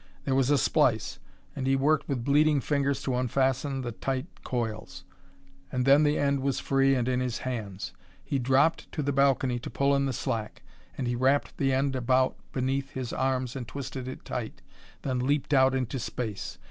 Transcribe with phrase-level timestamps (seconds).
[0.25, 1.19] There was a splice,
[1.55, 5.03] and he worked with bleeding fingers to unfasten the tight coils.
[5.71, 7.93] And then the end was free and in his hands.
[8.25, 10.63] He dropped to the balcony to pull in the slack,
[10.97, 14.63] and he wrapped the end about beneath his arms and twisted it tight,
[15.03, 16.57] then leaped out into space.